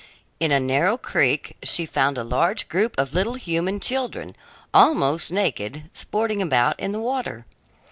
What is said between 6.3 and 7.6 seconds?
about in the water.